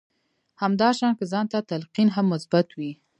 همدا 0.61 0.89
شان 0.97 1.13
که 1.19 1.25
ځان 1.31 1.45
ته 1.51 1.59
تلقين 1.69 2.09
هم 2.15 2.25
مثبت 2.33 2.67
وي. 2.77 2.91